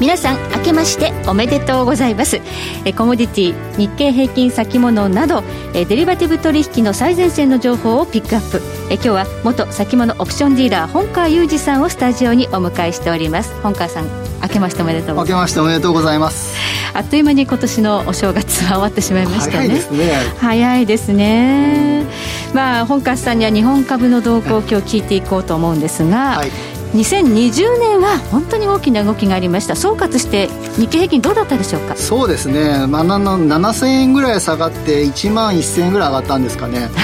[0.00, 2.40] 皆さん明けましておめでとうございます。
[2.84, 8.60] えコモディティ日経平均先物などえデリバティブ取引の最前線の情報をピックアップ。
[8.90, 13.54] え今日は元先物オプションディーラー本川裕二さんをスタジオにお迎えしております。
[13.62, 14.08] 本川さん
[14.42, 16.56] 明けましておめでとう明けましておめでとうございます。
[16.92, 19.58] あっという間に今年のお正月は終わってしまいましたね。
[19.58, 20.12] 早いですね。
[20.38, 22.04] 早いですね。
[22.52, 29.74] まあ本川さんには日本株の動向を今日聞いていこうと思うんですが、はい2020年は本当に大きな動きがありました。
[29.74, 30.48] 総括して
[30.78, 31.96] 日経平均どうだったでしょうか？
[31.96, 36.88] そうですね、まあ、7000円ぐらい下がって1万1000円ぐらい上がったんですかね。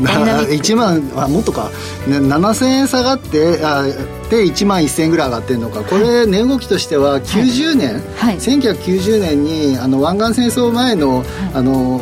[0.00, 1.70] 1 万あもっとか、
[2.06, 3.84] ね、7000円下がってあ
[4.30, 5.80] で1万1000円ぐらい上がってるのか。
[5.82, 8.02] これ値動きとしては90年、はい。
[8.16, 12.00] はい、1990年にあの湾岸戦争前の、はい、あの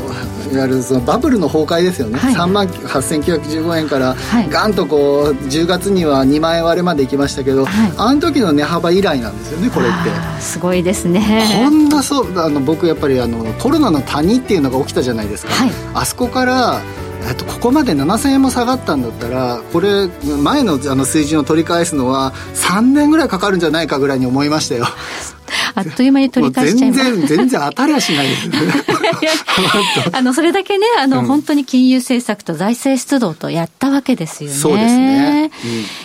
[0.52, 4.16] いわゆるそのバブルの崩壊ですよね、はい、3万8915円から
[4.50, 10.40] ガンとこう10月には2万円割れまでいきましたけど、はい、あの時の値幅以来なんですよねこれって。
[10.40, 11.44] すごいですね。
[11.64, 16.80] こんなそうあの僕やっぱりあのコロナの谷っていうのが起きたじゃないですか、はい、あそこから
[17.26, 20.08] えっと、ここまで7000円も下がったんだったらこれ
[20.42, 24.86] 前のあの水準を取り返すのは3年ぐらいかかるんじゃないかぐらいに思いましたよ
[25.74, 27.04] あっという間に取り返しちゃいます。
[27.04, 28.28] 全然全然当たりはしない。
[28.28, 28.58] ですね
[30.12, 34.56] あのそれだけねあの、うん、本当に金融政策と財政出動とやったわけですよね。
[34.56, 35.50] そうですね、うん、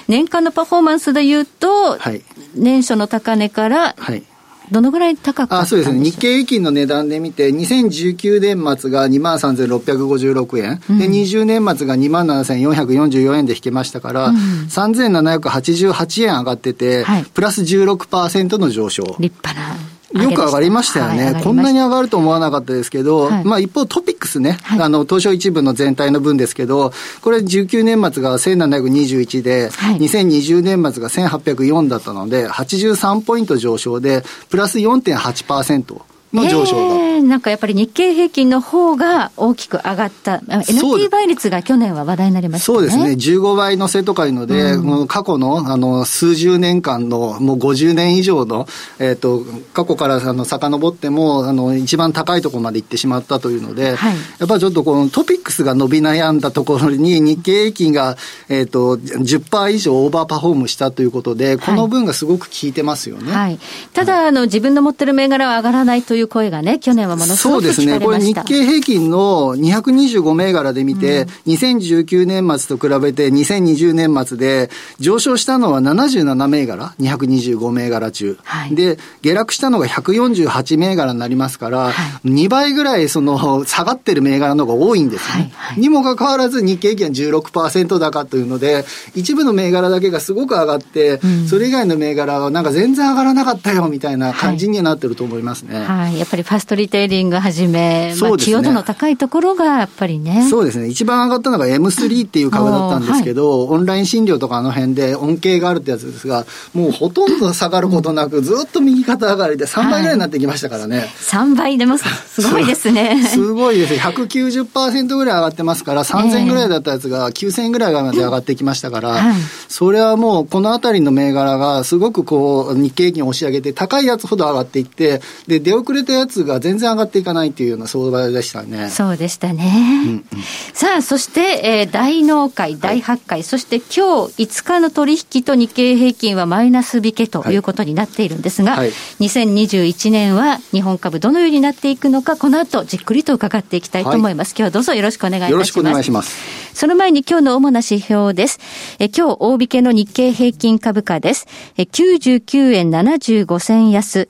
[0.07, 2.21] 年間のパフォーマンスでいうと、はい、
[2.55, 4.23] 年初の高値から、はい
[4.71, 19.03] どのぐらい高かあそうですね、日経平均の値段で見て、2019年末が2万3656円、うん、で20年末が2万7444円で引けましたから、うん、3788円上がってて、はい、プラス16%の上昇。
[19.19, 19.98] 立派な。
[20.13, 26.91] よく上がりましたよね、はい、こんなに上がると思わなかったですけど、はい、まあ一方トピックスね、はい、あの東証一部の全体の分ですけど、
[27.21, 36.08] これ19年末が1721で、はい、2020年末が1804だったので、83ポイント上昇で、プラス4.8%。
[36.33, 48.67] の上昇が、えー、なんかやっぱり日経平均の方が大きく上がった、NT 倍率が去年は話題になりました、ね、そうですね、15倍のせとかいうので、うん、過去のあの数十年間の、もう50年以上の、
[48.99, 63.31] えーと、過去からあの遡ってもあの、一番高いところまで行ってしまったというので、はい、やっぱりちょっとこのトピックスが伸び悩んだところに、日経平均が、えーと、10%以上オーバーパフォームしたということで、この分がすごく効いてますよね。
[63.31, 63.59] はい、
[63.93, 74.69] ただ、あの、自分の持ってる銘柄は上がらないといういう声がね、去年はものすごくそうですね、これ、日経平均の225銘柄で見て、うん、2019年末と比べて、2020年末で
[74.99, 81.91] 上昇したのは77銘柄、225銘柄中、はい、で、下落したのが148銘柄になりますから、は
[82.23, 85.31] い、2倍ぐらいその下がってる銘柄の方が多いんですね。
[85.31, 95.85] はいはい、にもかかわらず、日経平均は16%高というので、一部の銘柄だけがすごく上がって、うん、それ以外の銘柄はなんか全然上がらなかったよみたいな感じになってると思いますね。
[95.85, 100.47] はいやっぱりファストリテイリングはじめ、まあ、寄与度の高いところがやっぱりね。
[100.49, 100.87] そうですね。
[100.87, 110.99] 一番上がったのが M3 っていう株だったんですけど、はい、オンライン診療とかあの辺で恩恵があるってやつですが、もうほとんど下がることなく、ずっと右肩上がりで3倍ぐらいになってきましたからね。
[110.99, 112.41] はい、3倍出ます。
[112.41, 113.21] すごいですね。
[113.23, 113.93] すごいです。
[113.95, 119.35] 190%ぐらい上がってますから、3000ぐらいだったやつが9000ぐらいまで上がってきましたから、はい、
[119.67, 128.89] それはもうこのあたりの銘柄がすごくこう日経平均を押し上げて、高いやつほど上がっていって、で、出遅れたやつが全然上がっていかないというような相場でしたね。
[128.89, 130.03] そうでしたね。
[130.05, 130.25] うんうん、
[130.73, 138.89] さあ、そして、えー、大納会、大発会、はい、そして今日5日の取引と日経平均はマイナス引けということになっているんですが、はいはい、
[139.25, 144.51] 2021年は日本株どのようになっていくのか、この後じっくりと伺っていきたいと思います。
[144.51, 145.51] 今日はどうぞよろしくお願いいたします。
[145.51, 146.69] よろしくお願いします。
[146.73, 148.59] その前に今日の主な指標です。
[148.99, 151.45] え今日大引けの日経平均株価です。
[151.77, 154.29] え99円75銭安、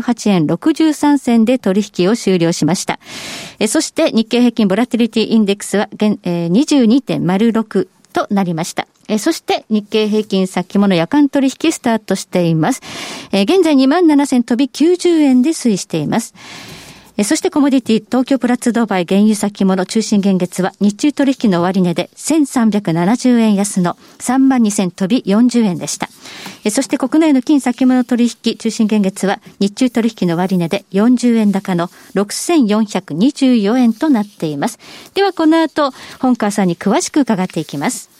[0.00, 2.98] 158円63銭で取引を終了しました。
[3.58, 8.86] えそして日経平均ボラティリティインデックスは現、えー、22.06となりました。
[9.08, 12.82] えそして日経平均先物夜間取引スタートしています。
[13.32, 16.34] え現在2万7000飛び90円で推移しています。
[17.24, 26.08] そしてコモディティ、東京プラツドバイ原油先物中心現月は日中取引の終値で1370円安の3万2000飛び40円でした。
[26.70, 34.78] そして国内の金先物取引中心現月は日中取引の終値で40円高の6424円となっています。
[35.14, 38.10] ではこの後、本川さんに詳しく伺っていきます。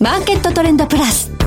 [0.00, 1.41] マーケットトレンドプラス。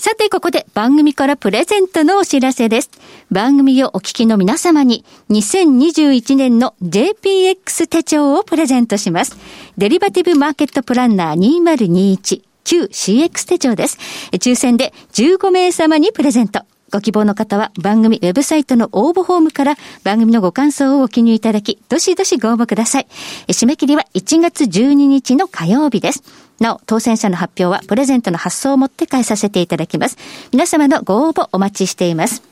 [0.00, 2.90] さて、ここで番組からプレゼントのお知らせです。
[3.32, 9.36] 番組をお聞きの皆様に、2021年の JPX 手帳をプレゼントします。
[9.76, 12.42] デリバティブマーケットプランナー2021。
[12.62, 13.98] 旧 CX 手帳です。
[14.34, 16.62] 抽選で15名様にプレゼント。
[16.90, 23.06] ご希望の方は番組ウェブサイトの応募フォームから番組のご感想をお記入いただき、どしどしご応募ください。
[23.48, 26.22] 締め切りは1月12日の火曜日です。
[26.60, 30.16] なお、当選者の発表はプレゼントの発送をもって返させていただきます。
[30.52, 32.42] 皆様のご応募お待ちしています。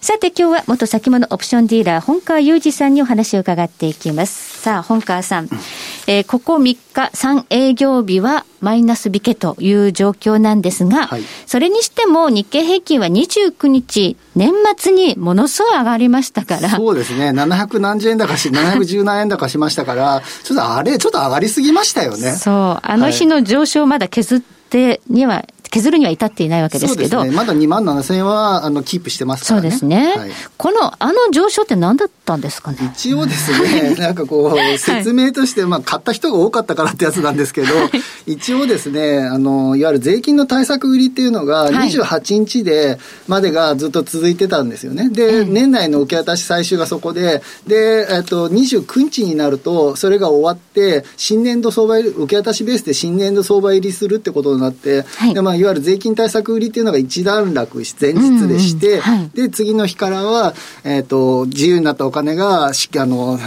[0.00, 4.58] さて今日は元先物オプションディーラー本川雄二さんにお話を伺っていきます。
[4.60, 5.48] さあ、本川さん。
[6.06, 16.70] えー、ここ3日、3営業日はマイナス引けという状況なんですが、はい、それにしても日経平均は29日、年末にものすごい上がりましたから。
[16.70, 17.30] そうですね。
[17.30, 22.32] 700何十円高し、710何円高しましたから、ちょっとあれ、ちょっと上がりすぎましたよね。
[22.32, 22.80] そう。
[22.82, 27.24] あの日の上昇まだ削ってには削るには至っていないわけですけど。
[27.24, 29.62] ね、まだ2万7000円はあのキープしてますからね。
[29.62, 30.14] そうですね。
[30.18, 32.78] はい、この、あの上昇って何だったんですかね。
[32.94, 37.68] 一応ですね、 なんかこう、説明として、まあ、買った人が多かったからってやつなんですけど、
[38.26, 42.98] 一応ですね、あの、いわゆる税金の対策売りっていうのが、28日で、
[43.28, 45.08] までがずっと続いてたんですよね。
[45.10, 63.38] で、年内の受け渡し最終がそこで、で、えっと、29日になると、それが終わって、新年度相場、受け渡しベースで新年度相場入りするってことになって、はい、でまあ、いわゆる税金対策売りっていうのが一段落し、前日でして、うんうんはい、で、次の日からは、えっ、ー、と、自由になったお金が、しあの、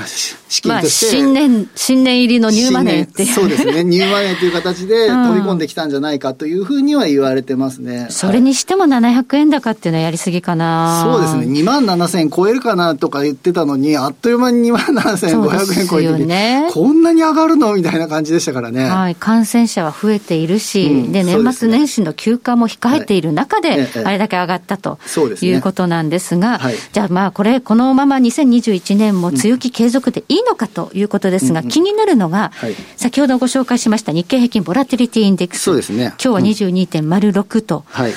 [0.47, 3.33] 資金として、まあ、新年、新年入りのニューマネーっていう。
[3.33, 8.07] そうですね、ニューマネーという形で飛び込んできたんじゃないかというふうには言われてますね。
[8.09, 11.03] それにしても700円高っていうのはやりすぎかな。
[11.03, 18.89] そうですね、2万7000円超えるかなとか言ってたのに、あっという間に2万7500円超えてて、ね、こんなに上がるのみたいな感じでしたからね。
[18.89, 24.99] はい、感染者は増えているし、うん、で、年末年始の休暇も控えている中で、あれだけ上がったと
[25.41, 26.59] いうことなんですが、
[26.93, 28.19] じゃあまあこれ、このまま
[28.61, 32.51] 2021年も強気継続でいいのかということですが、気になるのが、
[32.95, 35.61] 先ほどご紹介しました日経平均ボラティリティインデックス。
[35.61, 36.13] そうですね。
[36.17, 37.83] 今日は22.06と。
[37.87, 38.13] はい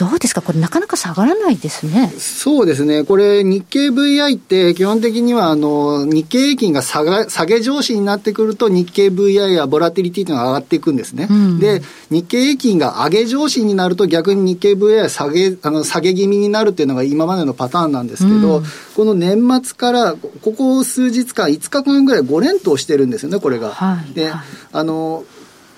[0.00, 2.10] どうですか、これ、なかなか下がらないですね。
[2.16, 11.28] そうですね、これ、日経 VI って基本的にはあの日経平均が下が下げ上司になってくると、日経 VI やボラティリティというのが上がっていくんですね。
[11.30, 18.64] うん、で、日経平均が上げ上司になると、逆に日経 VI は下げあの下げ気味になるっていうのが今までのパターンなんですけど、うん、
[18.96, 23.72] この年末から、ここ数日間、5日間ぐらい5連投してるんですよね、これが。
[23.72, 24.40] はい、で、はい、
[24.72, 25.24] あの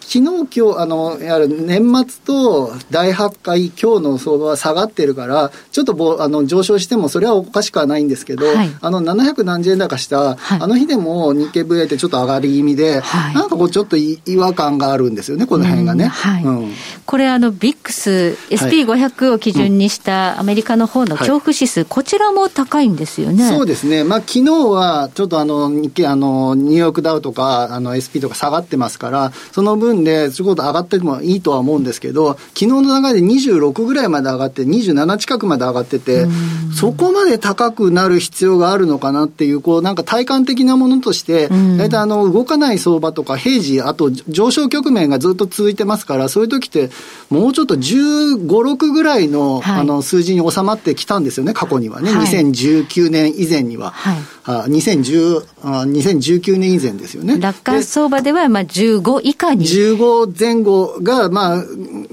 [0.07, 16.11] 昨日今日あのやる年末と大発会今日の相場は下がってるからちょっとぼあの上昇してもそれはおかしくはないんですけど、はい、あの700何十円高した、はい、あの日でも日経 VA ってちょっと上がり気味で、はい、なんかこうちょっと違和感があるんですよねこの辺がね、
[16.45, 16.73] うんうん、
[17.07, 23.49] これあのビックス SP500 を基準にしたアメリカの方の恐怖指数、こちらも高いんですよね。
[23.49, 24.05] そうですね。
[24.05, 36.27] まあ昨日はちょっとあの日経あのニューヨークダウとかあの SP とか下がってますからその分で、すごく上がってもいいとは思うんですけど、昨日の流れで26ぐらいまで上がって、27近くまで上がってて、
[36.75, 41.49] そこまで高くなる必要があるのかなっていう、こう、なんか体感的なものとして、
[41.79, 46.91] 大体あの、動かない相場とか、平時、あと上昇局面がずっと続いてますから、そういう時って、
[47.31, 53.91] もうちょっと15、6ぐらいの,、あの数字に収まってきたんですよね、過去にはね、はい、2019年以前には。
[53.91, 57.39] はいあ2010あ2019年以前ですよね。
[57.39, 59.65] 落下相場ではまあ15以下に。
[59.65, 61.65] 15前後が、まあ、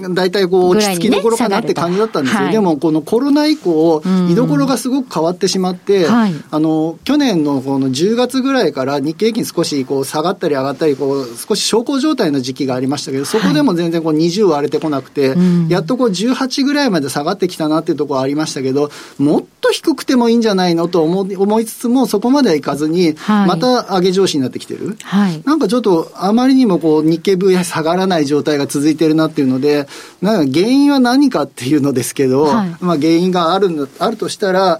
[0.09, 2.39] 大体こう落ち着きどころかなって感じだったんですよ。
[2.39, 15.35] ねはい、でもこのコロナ以降、居所がすごく変わってしまって、あの、去年のこの10月ぐらいから日経平均少しこう下がったり上がったり、こう少し小康状態の時期がありましたけど、そこでも全然こう20割れてこなくて、
[15.69, 24.97] やっとこう18ぐらいまで下がってきたなっていうところありましたけど、もっと低くてもいいんじゃないのと思思いつつも、そこまではいかずに、また上げ上司になってきてる。
[25.03, 29.87] はい、なんかちょっと、あまりにもこう、日経 VI 下がらない状態が続いてるなっていうので、
[30.21, 34.79] なんか原因は何かっていうのですけど、はい、まあ原因があるあるとしたら、や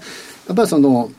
[0.52, 1.10] っぱりその、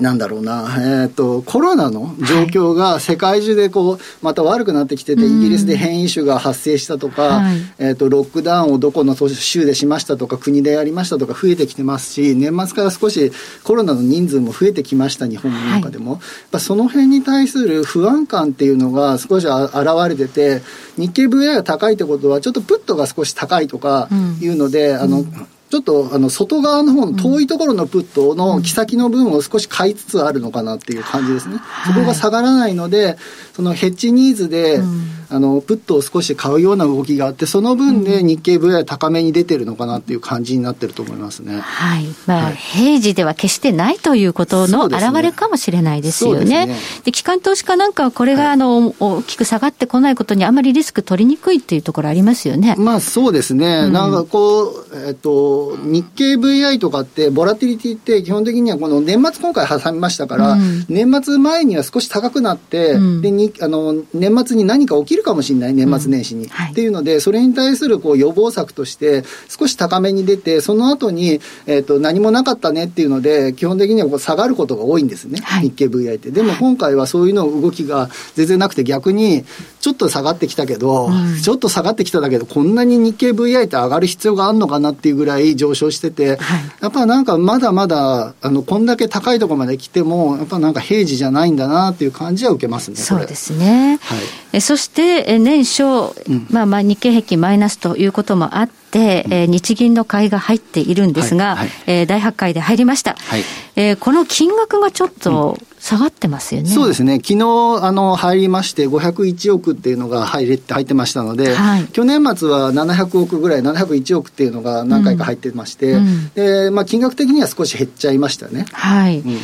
[0.00, 13.32] なんだろうな、えーと、コロナの状況が世界中でこうまた悪くなってきてて、はい、イギリスで変異種が発生したとか、はい、えーと、ロックダウンをどこの州でしましたとか、国でやりましたとか増えてきてますし、年末から少し
[13.64, 16.20] コロナの人数も増えてきました、日本の中でも。
[16.52, 20.62] はい、その辺に対する不安感っていうのが少し現れてて、
[20.96, 24.08] 日経 VI が高いってことは、ちょっとプットが少し高いとか
[24.40, 31.58] いうので、うん、あの、うんちょっとあの外側の方の遠いところのプットの木先の分を少し買いつつあるのかなっていう感じですね。
[31.86, 33.18] そこが下がらないので、
[33.52, 34.80] そのヘッジニーズで、
[35.30, 41.60] あのプットを少し買うような動きがあってその分で日経 VI 高めに出てるのかなっていう感じになってると思いますね。
[41.60, 42.06] はい。
[42.26, 46.66] まあ、はい、平時では決してないということの表れかもしれないですよね。
[46.66, 46.66] で、ね
[47.04, 52.74] ね、機関投資家なんかはこれが、あの、大きく下がってこないことにあまりリスク取りにくいっていうところありますよね。
[52.78, 53.82] まあそうですね。
[53.86, 66.48] うん、なんかこう、えっと、日経 VI とかって、ボラティリティって基本的にはこの年末今回挟みましたから、うん、年末前には少し高くなって、うん、でにあの年末に何か起きるかもしれない、年末年始に。
[66.48, 76.30] はい、っていうので、それに対するこう予防策として、少し高めに出て、その後に、えっと、何もなかったねっていうので、基本的にはこう下がることが多いんですね、はい、日経 VI って。
[76.30, 79.44] でも今回はそういうの動きが全然なくて、逆に
[79.80, 86.38] ちょっと下がってきたけど、うん、ちょっと下がってきただけど、こんなに日経 VI って上がる必要があるのかなっていうぐらい上昇してて、はい、
[86.82, 92.96] やっぱなんかまだまだ、あの、こんだけ高いところまで来ても、やっぱなんか平時じゃないんだなっていう感じは受けますね。
[92.96, 93.98] そうですね。
[94.02, 94.18] はい、
[94.52, 95.07] えそして、
[95.38, 103.14] 年初、うん、まあまあ日経平均マイナスということもあって、うん、えー、日銀の買いが入っているんですが、はいはい、えー、で入りました。
[103.14, 103.42] はい、
[103.76, 106.68] えー、この金額がちょっと、下がってますよね。
[106.68, 107.16] そうですね。
[107.16, 118.66] 昨日、あの、入りまして、501億っていうのが入れて、入ってましたので、はい、去年末は700億ぐらい、701億っていうのが何回か入ってまして、うん、で、まあ、金額的には少し減っちゃいましたね。
[118.72, 119.20] はい。
[119.20, 119.38] うん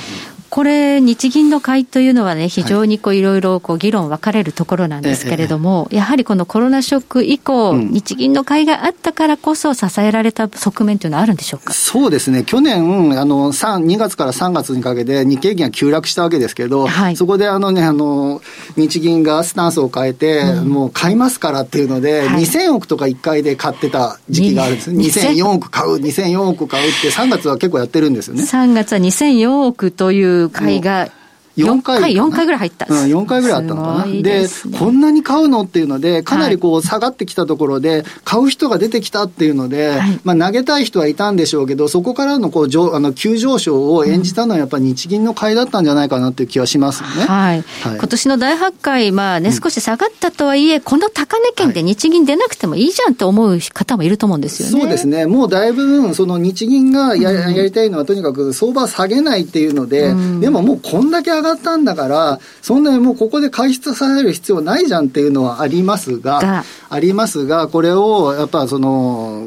[0.55, 11.73] これ、日銀の買いというのはね、非常にこういろいろこう議論分かれるところなんですけれども、やはりこのコロナショック以降、日銀の買いがあったからこそ支えられた側面というのはあるんでしょうか？
[11.73, 18.41] そうですね、去年、あの、2月から3月にかけて日経平均が急落したわけですけど、はい、そこであのね、あの、
[18.77, 24.93] 日銀がスタンスを変えて、うん、もう買いますからっていうので、はい、2000億とか1回で買ってた時期があるんです。
[24.93, 28.45] 2004億買う、2004億買うって3月は結構やってるんですよね。
[28.45, 31.09] 3月は2004億という買いが
[31.57, 32.13] 4回。
[32.13, 32.87] 4回ぐらい入った。
[32.89, 34.07] うん、4回ぐらいあったのかな。
[34.07, 47.09] でで、こんなに買うのっていうので、かなりこう下がってきたところで、買う人が出てきたっていうので、はい、まあ投げたい人はいたんでしょうけど、そこからのこう上あの急上昇を演じたのはやっぱり日銀の買いだったんじゃないかなっていう気はしますね。
[47.25, 47.65] はい。
[47.83, 54.81] はい、今年の大発会、まあね、少し下がったとはいえ、この高値圏で日銀出なくてもいいじゃんって思う方もいると思うんですよね。
[54.81, 55.27] そうですね。
[55.27, 69.47] もうだいぶ、その日銀がややりたいのはとにかく相場下げないっていうので、うん、でももうこんだけ上がったんだから、そんなにもうここで解出される必要ないじゃんっていうのはありますが、ありますが、これをやっぱその、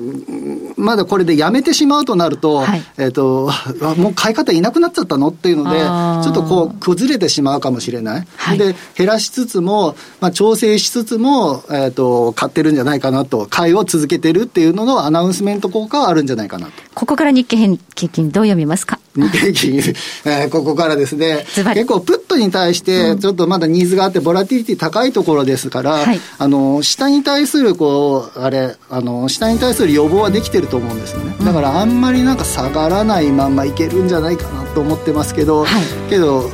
[0.78, 3.52] まだこれでやめてしまうとなると、はい、えっ、と、
[3.98, 8.28] もう買い方いなくなっちゃったのっていうので、ちょっとこう崩れてしまうかもしれない。
[8.38, 16.87] はい、で、減らしつつも、まあ、調整しつつも、えっ、と、買ってるんじゃないかなと、買いを続けてるっていうののアナウンスメント効果はあるんじゃないかなと。
[16.98, 17.78] ここから日経平
[18.10, 19.00] 均どう読みますか？
[19.16, 19.94] 日経平均、
[20.26, 31.36] えー、ここからですね、結構プットに対して、ちょっとまだニーズがあって、ボラティリティ高いところですから、はい、あの、下に対する、こう、あれ、あの、下に対する予防はできてると思うんですよね。
[31.46, 36.50] だからあんまりなんか下がらないまんまいけるんじゃないかなと思ってますけど、はい、けど、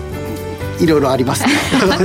[0.80, 1.50] いろいろあります、ね、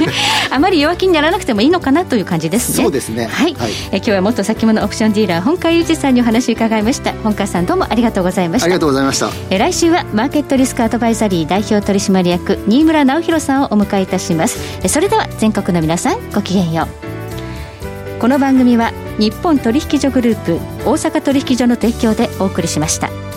[0.51, 2.85] あまり弱気にならなくてもいいのかなという感じですね。
[2.85, 3.29] そうですね。
[3.31, 7.13] はい、はい、え今日は元先物オプションディーラー本川裕二さんにお話を伺いました。
[7.23, 8.67] 本川さんどうもありがとうございました。
[8.67, 9.31] ありがとうございました。
[9.51, 14.59] え来週はマーケットリスクアドバイザリー代表取締役新村直弘さんをお迎えいたします。
[14.83, 18.21] えそれでは全国の皆さんごきげんよう。
[18.21, 23.28] この番組は日本取引所グループ大阪取引所の提供でお送りしました。